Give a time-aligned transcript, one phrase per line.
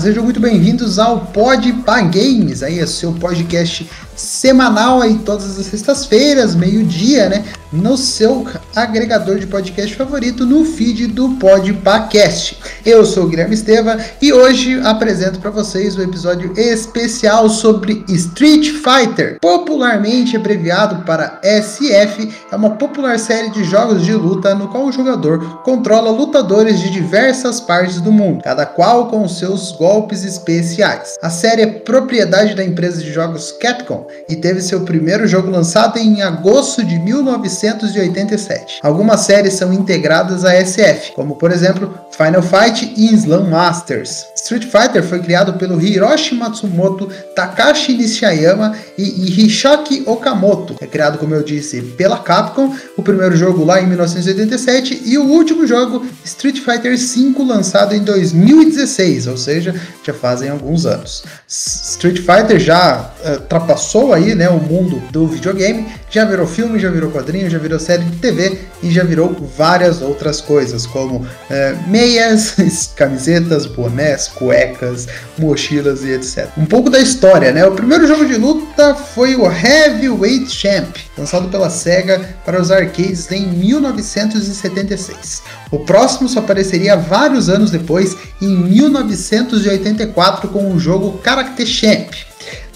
[0.00, 1.70] Sejam muito bem-vindos ao Pod
[2.10, 3.86] Games, aí é seu podcast
[4.20, 7.44] semanal aí todas as sextas-feiras, meio-dia, né?
[7.72, 12.58] No seu agregador de podcast favorito, no feed do Podpacast.
[12.84, 18.70] Eu sou o Guilherme Esteva e hoje apresento para vocês um episódio especial sobre Street
[18.70, 24.86] Fighter, popularmente abreviado para SF, é uma popular série de jogos de luta no qual
[24.86, 31.16] o jogador controla lutadores de diversas partes do mundo, cada qual com seus golpes especiais.
[31.22, 35.98] A série é propriedade da empresa de jogos Capcom e teve seu primeiro jogo lançado
[35.98, 38.80] em agosto de 1987.
[38.82, 44.26] Algumas séries são integradas à SF, como por exemplo Final Fight e Slam Masters.
[44.36, 50.76] Street Fighter foi criado pelo Hiroshi Matsumoto, Takashi Nishiyama e Hishoki Okamoto.
[50.80, 55.24] É criado, como eu disse, pela Capcom, o primeiro jogo lá em 1987 e o
[55.24, 61.24] último jogo, Street Fighter V, lançado em 2016, ou seja, já fazem alguns anos.
[61.48, 66.90] Street Fighter já uh, ultrapassou aí, né, o mundo do videogame, já virou filme, já
[66.90, 71.88] virou quadrinho, já virou série de TV e já virou várias outras coisas, como uh,
[71.88, 72.56] meias,
[72.96, 75.06] camisetas, bonés, cuecas,
[75.38, 76.48] mochilas e etc.
[76.56, 77.64] Um pouco da história, né?
[77.64, 83.30] O primeiro jogo de luta foi o Heavyweight Champ, lançado pela Sega para os arcades
[83.30, 85.42] em 1976.
[85.70, 92.12] O próximo só apareceria vários anos depois, em 1984, com o jogo Character Champ,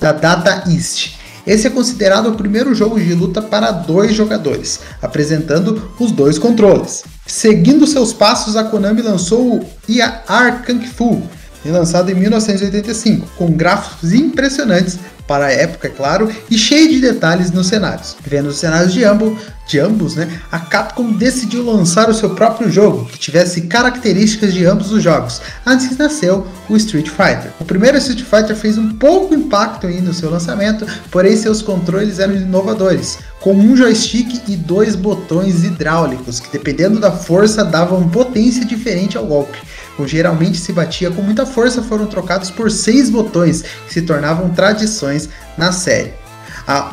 [0.01, 1.17] da Data East.
[1.47, 7.05] Esse é considerado o primeiro jogo de luta para dois jogadores, apresentando os dois controles.
[7.27, 11.23] Seguindo seus passos, a Konami lançou o IAR Kung Fu,
[11.71, 17.51] lançado em 1985, com gráficos impressionantes para a época, é claro, e cheio de detalhes
[17.51, 18.17] nos cenários.
[18.27, 22.71] Vendo os cenários de ambos, de ambos, né, a Capcom decidiu lançar o seu próprio
[22.71, 25.41] jogo, que tivesse características de ambos os jogos.
[25.65, 27.51] Antes nasceu o Street Fighter.
[27.59, 32.35] O primeiro Street Fighter fez um pouco impacto no seu lançamento, porém seus controles eram
[32.35, 39.19] inovadores, com um joystick e dois botões hidráulicos, que dependendo da força davam potência diferente
[39.19, 39.59] ao golpe
[39.99, 44.49] ou geralmente se batia com muita força, foram trocados por seis botões, que se tornavam
[44.49, 45.29] tradições
[45.59, 46.15] na série.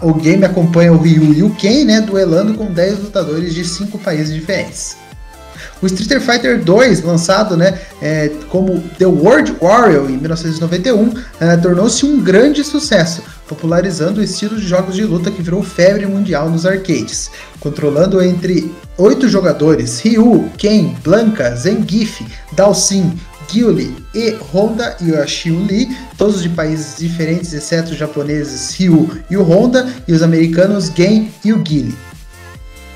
[0.01, 3.97] o game acompanha o Ryu e o Ken, né, duelando com 10 lutadores de 5
[3.99, 4.97] países diferentes.
[5.81, 12.05] O Street Fighter 2, lançado né, é, como The World Warrior em 1991, é, tornou-se
[12.05, 16.67] um grande sucesso, popularizando o estilo de jogos de luta que virou febre mundial nos
[16.67, 23.19] arcades, controlando entre oito jogadores: Ryu, Ken, Blanca, Zangief, Dalsin,
[23.51, 25.25] Gyuli e Honda e a
[26.15, 31.31] todos de países diferentes, exceto os japoneses Ryu e o Honda, e os americanos Gen
[31.43, 32.10] e o Gilly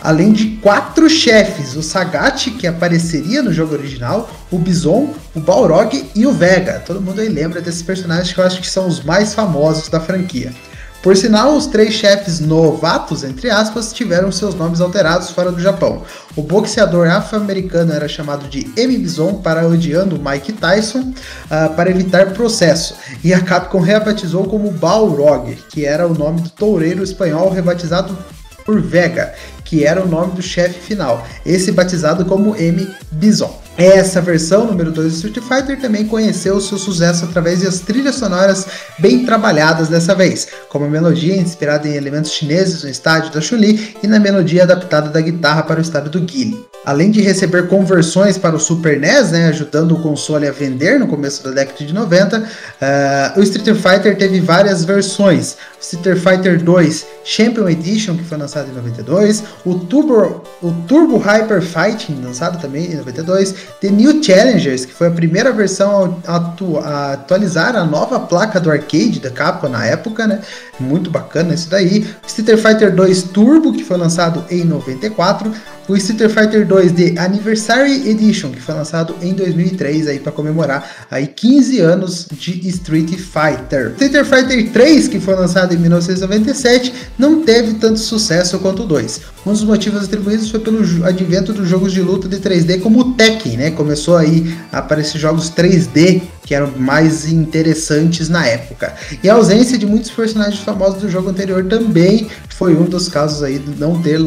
[0.06, 6.10] além de quatro chefes: o Sagat, que apareceria no jogo original, o Bison, o Balrog
[6.16, 6.82] e o Vega.
[6.86, 10.00] Todo mundo aí lembra desses personagens que eu acho que são os mais famosos da
[10.00, 10.54] franquia.
[11.02, 16.02] Por sinal, os três chefes novatos, entre aspas, tiveram seus nomes alterados fora do Japão.
[16.36, 18.98] O boxeador afro-americano era chamado de M.
[18.98, 21.14] Bison, parodiando Mike Tyson,
[21.46, 22.96] uh, para evitar processo.
[23.24, 28.18] E a Capcom rebatizou como Balrog, que era o nome do toureiro espanhol rebatizado
[28.66, 32.88] por Vega, que era o nome do chefe final, esse batizado como M.
[33.12, 33.66] Bison.
[33.78, 38.66] Essa versão número 2 do Street Fighter também conheceu seu sucesso através das trilhas sonoras
[39.00, 43.98] bem trabalhadas dessa vez, como a melodia inspirada em elementos chineses no estádio da Chun-Li
[44.02, 46.66] e na melodia adaptada da guitarra para o estádio do Guile.
[46.86, 51.08] Além de receber conversões para o Super NES, né, ajudando o console a vender no
[51.08, 52.44] começo da década de 90, uh,
[52.80, 55.58] eh, o Street Fighter teve várias versões.
[55.82, 61.62] Street Fighter 2 Champion Edition, que foi lançado em 92, o Turbo, o Turbo Hyper
[61.62, 66.78] Fighting, lançado também em 92, The New Challengers, que foi a primeira versão a, atu
[66.78, 70.42] a atualizar a nova placa do arcade da Capcom na época, né?
[70.80, 72.08] Muito bacana isso daí.
[72.28, 75.52] Street Fighter 2 Turbo, que foi lançado em 94,
[75.88, 81.08] o Street Fighter 2 The Anniversary Edition, que foi lançado em 2003 aí para comemorar
[81.12, 83.94] aí 15 anos de Street Fighter.
[84.00, 89.22] Street Fighter 3, que foi lançado em 1997, não teve tanto sucesso quanto o 2.
[89.46, 93.14] Um dos motivos atribuídos foi pelo advento dos jogos de luta de 3D como o
[93.14, 93.72] Tekken, né?
[93.72, 98.94] Começou aí a aparecer jogos 3D que eram mais interessantes na época.
[99.24, 103.44] E a ausência de muitos personagens famosos do jogo anterior também foi um dos casos
[103.44, 104.18] aí de não ter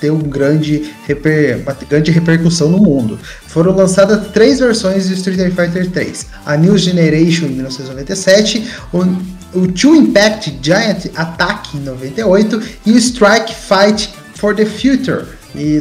[0.00, 3.18] ter um grande reper, uma grande repercussão no mundo.
[3.46, 9.68] Foram lançadas três versões de Street Fighter 3: a New Generation em 1997, o, o
[9.72, 15.24] Two Impact Giant Attack em 98 e o Strike Fight for the Future,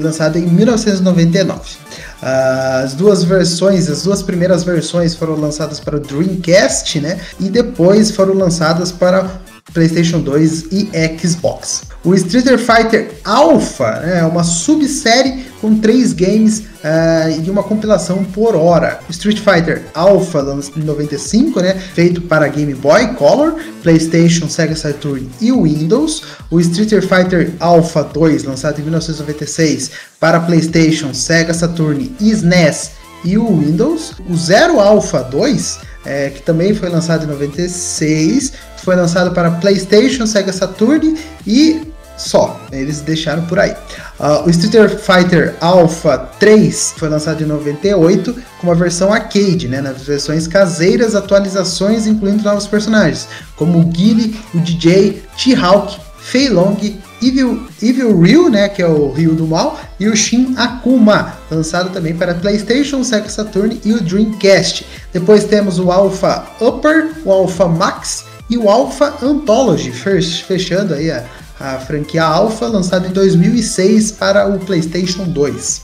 [0.02, 1.84] lançado em 1999.
[2.22, 7.20] As duas versões, as duas primeiras versões foram lançadas para o Dreamcast, né?
[7.38, 9.30] E depois foram lançadas para
[9.72, 11.84] PlayStation 2 e Xbox.
[12.04, 18.26] O Street Fighter Alpha né, é uma subsérie com três games uh, e uma compilação
[18.26, 19.00] por hora.
[19.10, 20.40] Street Fighter Alpha,
[20.76, 26.24] em 95, né, feito para Game Boy Color, PlayStation, Sega Saturn e Windows.
[26.52, 32.92] O Street Fighter Alpha 2, lançado em 1996 para PlayStation, Sega Saturn e SNES
[33.24, 34.14] e o Windows.
[34.30, 40.26] O Zero Alpha 2, é, que também foi lançado em 96, foi lançado para PlayStation,
[40.26, 41.18] Sega Saturn
[41.48, 42.60] e só.
[42.72, 43.72] Eles deixaram por aí.
[44.20, 49.82] Uh, o Street Fighter Alpha 3 foi lançado em 98 com uma versão arcade, né,
[49.82, 56.78] nas versões caseiras, atualizações incluindo novos personagens, como o Guile, o DJ, T-Hawk, Fei Long,
[57.24, 61.90] Evil, Evil Ryu, né, que é o Ryu do Mal, e o Shin Akuma, lançado
[61.92, 64.86] também para PlayStation, Sega Saturn e o Dreamcast.
[65.14, 71.24] Depois temos o Alpha Upper, o Alpha Max e o Alpha Anthology, fechando aí a,
[71.60, 75.82] a franquia Alpha, lançado em 2006 para o PlayStation 2.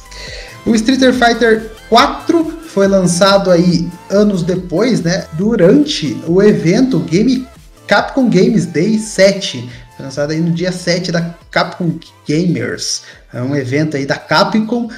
[0.66, 7.48] O Street Fighter 4 foi lançado aí anos depois, né, durante o evento Game
[7.88, 9.68] Capcom Games Day 7,
[10.00, 13.02] foi lançado aí no dia 7 da Capcom Gamers,
[13.34, 14.90] é um evento aí da Capcom, uh,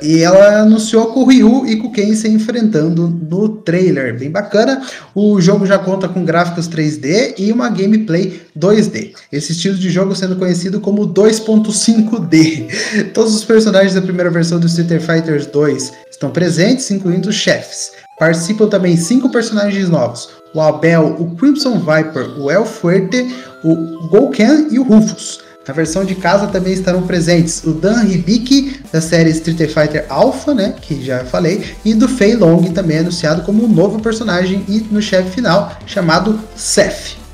[0.00, 4.82] e ela anunciou com o Ryu e com Ken se enfrentando no trailer, bem bacana.
[5.14, 9.12] O jogo já conta com gráficos 3D e uma gameplay 2D.
[9.30, 13.12] Esse estilo de jogo sendo conhecido como 2.5D.
[13.12, 17.92] Todos os personagens da primeira versão do Street Fighter 2 estão presentes, incluindo os chefes.
[18.18, 24.68] Participam também cinco personagens novos: o Abel, o Crimson Viper, o El Fuerte, o Golken
[24.70, 25.40] e o Rufus.
[25.66, 30.54] Na versão de casa também estarão presentes o Dan Hibiki, da série Street Fighter Alpha,
[30.54, 34.80] né, que já falei, e do Fei Long, também anunciado como um novo personagem e
[34.90, 37.24] no chefe final, chamado Seth.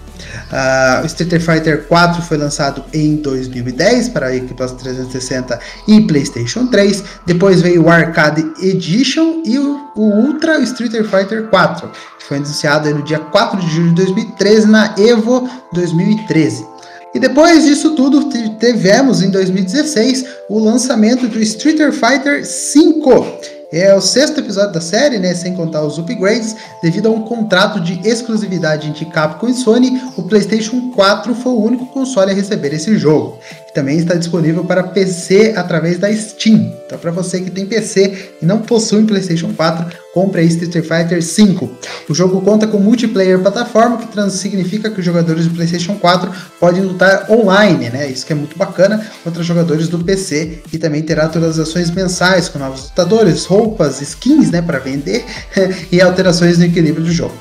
[0.50, 7.04] Uh, o Street Fighter 4 foi lançado em 2010 para equipas 360 e PlayStation 3.
[7.26, 12.88] Depois veio o Arcade Edition e o, o Ultra Street Fighter 4, que foi anunciado
[12.94, 16.64] no dia 4 de julho de 2013 na Evo 2013.
[17.12, 24.00] E depois disso tudo, tivemos em 2016 o lançamento do Street Fighter V é o
[24.00, 28.88] sexto episódio da série, né, sem contar os upgrades, devido a um contrato de exclusividade
[28.88, 33.38] entre Capcom e Sony, o PlayStation 4 foi o único console a receber esse jogo,
[33.70, 36.74] que também está disponível para PC através da Steam.
[36.84, 40.72] Então, para você que tem PC e não possui um PlayStation 4, compre aí Street
[40.72, 41.70] Fighter V.
[42.08, 46.82] O jogo conta com multiplayer plataforma, que significa que os jogadores do PlayStation 4 podem
[46.82, 48.08] lutar online, né?
[48.08, 52.58] Isso que é muito bacana contra jogadores do PC e também terá atualizações mensais com
[52.58, 55.24] novos lutadores, roupas, skins, né, para vender
[55.92, 57.34] e alterações no equilíbrio do jogo.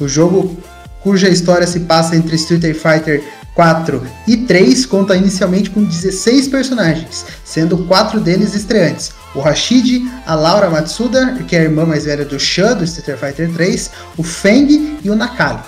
[0.00, 0.56] O jogo
[1.02, 3.22] cuja história se passa entre Street Fighter
[3.56, 9.12] 4 e 3 conta inicialmente com 16 personagens, sendo quatro deles estreantes.
[9.34, 13.18] O Rashid, a Laura Matsuda, que é a irmã mais velha do Shan do Street
[13.18, 15.60] Fighter 3, o Feng e o Nakali.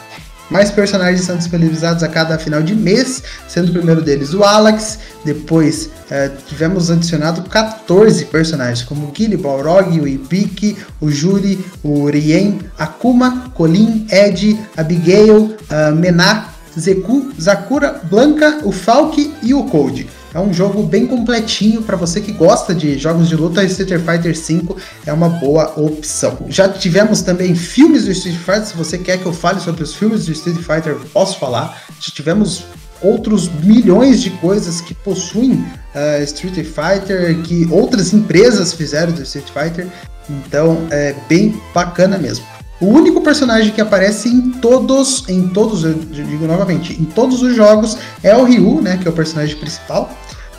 [0.51, 4.99] Mais personagens são disponibilizados a cada final de mês, sendo o primeiro deles o Alex,
[5.25, 12.07] depois é, tivemos adicionado 14 personagens, como o Guile, Balrog, o Ibiki, o Juri, o
[12.07, 20.07] Rien, Akuma, Colin, Ed, Abigail, uh, Mená, Zeku, Zakura, Blanca, o Falk e o Code.
[20.35, 23.65] É um jogo bem completinho para você que gosta de jogos de luta.
[23.65, 26.39] Street Fighter V é uma boa opção.
[26.49, 28.67] Já tivemos também filmes do Street Fighter.
[28.67, 31.83] Se você quer que eu fale sobre os filmes do Street Fighter, posso falar.
[31.99, 32.65] Já tivemos
[33.01, 39.49] outros milhões de coisas que possuem uh, Street Fighter, que outras empresas fizeram do Street
[39.49, 39.87] Fighter.
[40.29, 42.45] Então é bem bacana mesmo.
[42.81, 47.57] O único personagem que aparece em todos, em todos, eu digo novamente, em todos os
[47.57, 50.11] jogos é o Ryu, né, que é o personagem principal.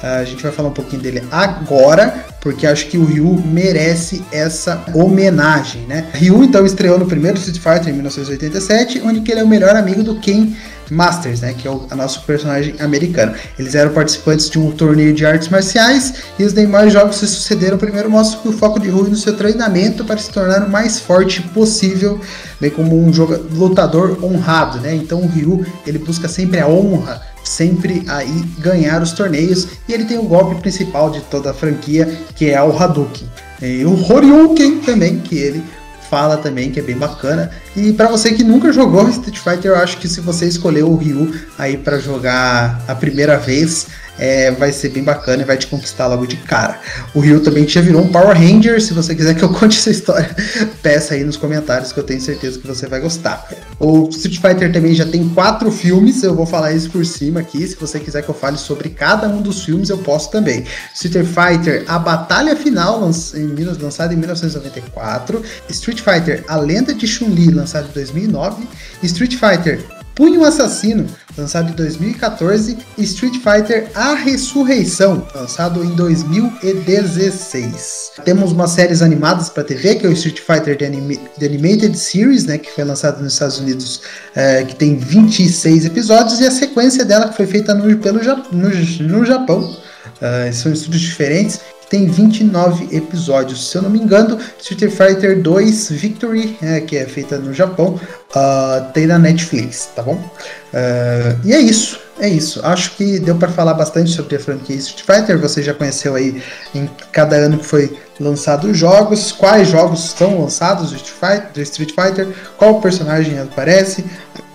[0.02, 4.24] Uh, a gente vai falar um pouquinho dele agora, porque acho que o Ryu merece
[4.32, 6.08] essa homenagem, né?
[6.14, 10.02] Ryu então estreou no primeiro Street Fighter em 1987, onde ele é o melhor amigo
[10.02, 10.54] do Ken
[10.90, 13.34] Masters, né, que é o nosso personagem americano.
[13.58, 17.78] Eles eram participantes de um torneio de artes marciais e os demais jogos se sucederam.
[17.78, 21.42] Primeiro mostra o foco de Rui no seu treinamento para se tornar o mais forte
[21.42, 22.20] possível,
[22.60, 24.96] bem como um jogador, lutador honrado, né?
[24.96, 30.06] Então o Ryu ele busca sempre a honra, sempre aí ganhar os torneios e ele
[30.06, 33.28] tem o golpe principal de toda a franquia que é o Hadouken.
[33.62, 35.62] E o Horyuken também, que ele
[36.10, 37.52] fala também, que é bem bacana.
[37.76, 40.96] E para você que nunca jogou Street Fighter, eu acho que se você escolher o
[40.96, 43.88] Ryu aí para jogar a primeira vez,
[44.20, 46.80] é, vai ser bem bacana e vai te conquistar logo de cara.
[47.14, 49.90] O Ryu também já virou um Power Ranger, se você quiser que eu conte essa
[49.90, 50.36] história,
[50.84, 53.48] peça aí nos comentários que eu tenho certeza que você vai gostar.
[53.80, 57.66] O Street Fighter também já tem quatro filmes, eu vou falar isso por cima aqui,
[57.66, 60.66] se você quiser que eu fale sobre cada um dos filmes, eu posso também.
[60.94, 67.88] Street Fighter, a batalha final, lançada em 1994, Street Fighter, a lenda de Chun-Li, lançado
[67.90, 68.68] em 2009,
[69.04, 71.08] Street Fighter Punho Assassino,
[71.38, 78.12] lançado em 2014, e Street Fighter A Ressurreição, lançado em 2016.
[78.26, 80.92] Temos umas séries animadas para TV, que é o Street Fighter The,
[81.40, 84.02] The, Animated Series, né, que foi lançado nos Estados Unidos,
[84.36, 88.20] é, que tem 26 episódios, e a sequência dela que foi feita no, pelo,
[88.52, 88.70] no,
[89.08, 89.74] no Japão.
[90.20, 93.70] Uh, são estudos diferentes tem 29 episódios.
[93.70, 98.00] Se eu não me engano, Street Fighter 2 Victory, é, que é feita no Japão,
[98.36, 100.14] uh, tem na Netflix, tá bom?
[100.14, 102.64] Uh, e é isso, é isso.
[102.64, 105.40] Acho que deu para falar bastante sobre a franquia Street Fighter.
[105.40, 106.42] Você já conheceu aí
[106.76, 112.28] em cada ano que foi lançado os jogos, quais jogos são lançados do Street Fighter
[112.58, 114.06] qual personagem aparece.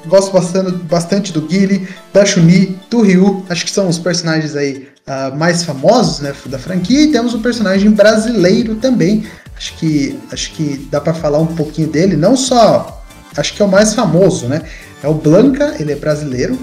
[0.06, 3.44] Gosto bastante, bastante do Guile, da Chun-Li, do Ryu.
[3.48, 7.40] Acho que são os personagens aí uh, mais famosos né, da franquia e temos um
[7.40, 9.26] personagem brasileiro também.
[9.56, 13.02] Acho que, acho que dá para falar um pouquinho dele, não só.
[13.36, 14.62] Acho que é o mais famoso, né?
[15.02, 16.58] É o Blanca, ele é brasileiro,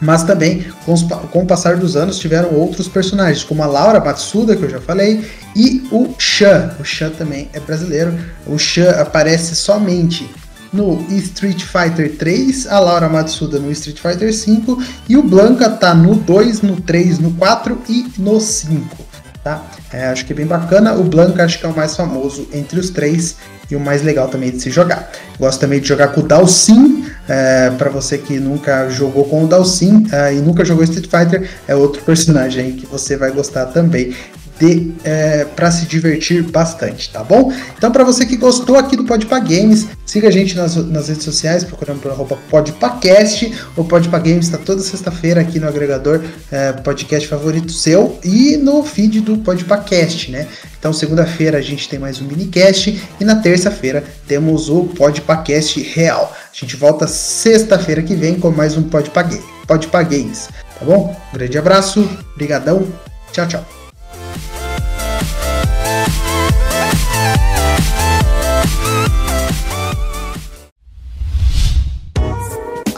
[0.00, 4.00] mas também com, os, com, o passar dos anos tiveram outros personagens, como a Laura
[4.00, 6.74] Matsuda, que eu já falei, e o Shan.
[6.80, 8.18] O Shan também é brasileiro.
[8.46, 10.28] O Shan aparece somente
[10.72, 15.94] no Street Fighter 3, a Laura Matsuda no Street Fighter 5 e o Blanca tá
[15.94, 19.10] no 2, no 3, no 4 e no 5.
[19.42, 19.64] Tá?
[19.92, 20.94] É, acho que é bem bacana.
[20.94, 23.36] O Blanca acho que é o mais famoso entre os três
[23.70, 25.10] e o mais legal também de se jogar.
[25.38, 29.46] Gosto também de jogar com o Dalsin, é, para você que nunca jogou com o
[29.46, 34.14] Dalsin é, e nunca jogou Street Fighter, é outro personagem que você vai gostar também
[34.60, 37.50] de é, para se divertir bastante, tá bom?
[37.76, 41.24] Então, para você que gostou aqui do Podpah Games, siga a gente nas, nas redes
[41.24, 43.52] sociais, procurando por arroba PodPahCast.
[43.74, 46.20] O Podpah Games está toda sexta-feira aqui no agregador
[46.52, 50.46] é, podcast favorito seu e no feed do PodPahCast, né?
[50.78, 56.36] Então, segunda-feira a gente tem mais um minicast e na terça-feira temos o PodPahCast real.
[56.52, 60.48] A gente volta sexta-feira que vem com mais um Podpah Games,
[60.78, 61.16] tá bom?
[61.32, 62.86] Um grande abraço, brigadão,
[63.32, 63.79] tchau, tchau.